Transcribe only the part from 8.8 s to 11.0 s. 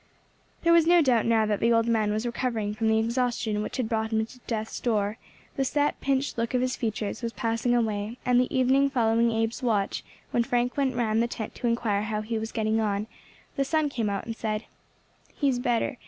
following Abe's watch, when Frank went